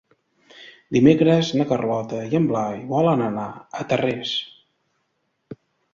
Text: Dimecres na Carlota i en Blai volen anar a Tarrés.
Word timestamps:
Dimecres 0.95 1.51
na 1.59 1.67
Carlota 1.73 2.21
i 2.31 2.39
en 2.39 2.47
Blai 2.53 2.79
volen 2.95 3.21
anar 3.29 3.47
a 3.83 3.89
Tarrés. 3.93 4.33